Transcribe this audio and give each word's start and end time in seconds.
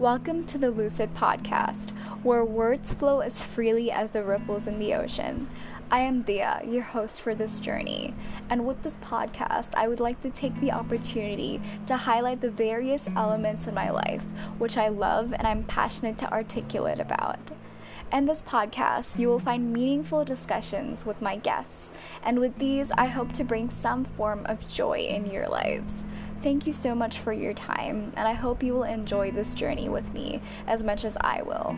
Welcome 0.00 0.46
to 0.46 0.56
the 0.56 0.70
Lucid 0.70 1.12
Podcast, 1.12 1.90
where 2.22 2.42
words 2.42 2.90
flow 2.90 3.20
as 3.20 3.42
freely 3.42 3.90
as 3.90 4.12
the 4.12 4.24
ripples 4.24 4.66
in 4.66 4.78
the 4.78 4.94
ocean. 4.94 5.46
I 5.90 6.00
am 6.00 6.24
Thea, 6.24 6.62
your 6.66 6.84
host 6.84 7.20
for 7.20 7.34
this 7.34 7.60
journey, 7.60 8.14
and 8.48 8.66
with 8.66 8.82
this 8.82 8.96
podcast, 9.02 9.74
I 9.74 9.88
would 9.88 10.00
like 10.00 10.22
to 10.22 10.30
take 10.30 10.58
the 10.58 10.72
opportunity 10.72 11.60
to 11.84 11.98
highlight 11.98 12.40
the 12.40 12.50
various 12.50 13.10
elements 13.14 13.66
in 13.66 13.74
my 13.74 13.90
life 13.90 14.22
which 14.56 14.78
I 14.78 14.88
love 14.88 15.34
and 15.34 15.46
I'm 15.46 15.64
passionate 15.64 16.16
to 16.20 16.32
articulate 16.32 16.98
about. 16.98 17.50
In 18.10 18.24
this 18.24 18.40
podcast, 18.40 19.18
you 19.18 19.28
will 19.28 19.38
find 19.38 19.70
meaningful 19.70 20.24
discussions 20.24 21.04
with 21.04 21.20
my 21.20 21.36
guests, 21.36 21.92
and 22.22 22.40
with 22.40 22.56
these, 22.56 22.90
I 22.92 23.04
hope 23.04 23.32
to 23.32 23.44
bring 23.44 23.68
some 23.68 24.06
form 24.06 24.46
of 24.46 24.66
joy 24.66 25.00
in 25.00 25.30
your 25.30 25.46
lives. 25.46 25.92
Thank 26.42 26.66
you 26.66 26.72
so 26.72 26.94
much 26.94 27.18
for 27.18 27.34
your 27.34 27.52
time, 27.52 28.12
and 28.16 28.26
I 28.26 28.32
hope 28.32 28.62
you 28.62 28.72
will 28.72 28.84
enjoy 28.84 29.30
this 29.30 29.54
journey 29.54 29.90
with 29.90 30.10
me 30.14 30.40
as 30.66 30.82
much 30.82 31.04
as 31.04 31.18
I 31.20 31.42
will. 31.42 31.76